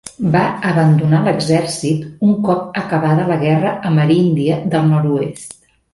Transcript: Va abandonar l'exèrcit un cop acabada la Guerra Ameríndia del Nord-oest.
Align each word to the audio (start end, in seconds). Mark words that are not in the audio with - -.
Va 0.35 0.39
abandonar 0.69 1.19
l'exèrcit 1.27 2.25
un 2.29 2.33
cop 2.47 2.81
acabada 2.83 3.27
la 3.33 3.39
Guerra 3.45 3.75
Ameríndia 3.91 4.61
del 4.73 4.93
Nord-oest. 4.95 5.55